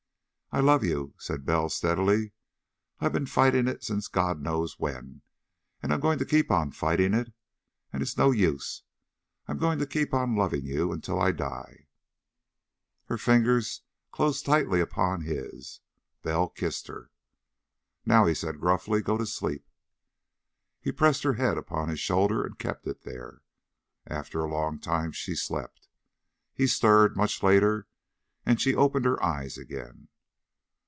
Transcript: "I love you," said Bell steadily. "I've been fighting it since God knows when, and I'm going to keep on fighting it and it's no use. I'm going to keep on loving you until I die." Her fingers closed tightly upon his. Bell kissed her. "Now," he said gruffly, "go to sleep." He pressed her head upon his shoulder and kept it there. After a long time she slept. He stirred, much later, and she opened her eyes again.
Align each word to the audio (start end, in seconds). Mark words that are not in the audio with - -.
"I 0.53 0.59
love 0.59 0.83
you," 0.83 1.15
said 1.17 1.45
Bell 1.45 1.69
steadily. 1.69 2.33
"I've 2.99 3.13
been 3.13 3.25
fighting 3.25 3.69
it 3.69 3.85
since 3.85 4.09
God 4.09 4.41
knows 4.41 4.77
when, 4.77 5.21
and 5.81 5.93
I'm 5.93 6.01
going 6.01 6.19
to 6.19 6.25
keep 6.25 6.51
on 6.51 6.73
fighting 6.73 7.13
it 7.13 7.33
and 7.93 8.01
it's 8.01 8.17
no 8.17 8.31
use. 8.31 8.83
I'm 9.47 9.57
going 9.57 9.79
to 9.79 9.87
keep 9.87 10.13
on 10.13 10.35
loving 10.35 10.65
you 10.65 10.91
until 10.91 11.21
I 11.21 11.31
die." 11.31 11.87
Her 13.05 13.17
fingers 13.17 13.83
closed 14.11 14.45
tightly 14.45 14.81
upon 14.81 15.21
his. 15.21 15.79
Bell 16.21 16.49
kissed 16.49 16.87
her. 16.87 17.11
"Now," 18.05 18.25
he 18.25 18.33
said 18.33 18.59
gruffly, 18.59 19.01
"go 19.01 19.17
to 19.17 19.25
sleep." 19.25 19.65
He 20.81 20.91
pressed 20.91 21.23
her 21.23 21.35
head 21.35 21.57
upon 21.57 21.87
his 21.87 22.01
shoulder 22.01 22.43
and 22.45 22.59
kept 22.59 22.85
it 22.87 23.03
there. 23.03 23.41
After 24.05 24.41
a 24.41 24.51
long 24.51 24.79
time 24.79 25.13
she 25.13 25.33
slept. 25.33 25.87
He 26.53 26.67
stirred, 26.67 27.15
much 27.15 27.41
later, 27.41 27.87
and 28.45 28.59
she 28.59 28.75
opened 28.75 29.05
her 29.05 29.23
eyes 29.23 29.57
again. 29.57 30.09